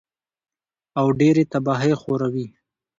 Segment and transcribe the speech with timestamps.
[0.99, 2.47] او ډېرې تباهۍ خوروي